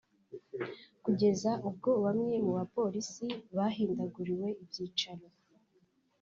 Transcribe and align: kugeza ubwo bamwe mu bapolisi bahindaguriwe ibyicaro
kugeza 1.03 1.51
ubwo 1.67 1.89
bamwe 2.03 2.35
mu 2.45 2.51
bapolisi 2.59 3.25
bahindaguriwe 3.57 4.47
ibyicaro 4.63 5.25